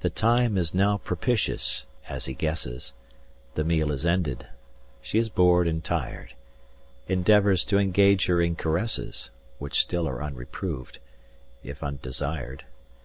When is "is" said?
0.58-0.74, 3.92-4.04, 5.20-5.28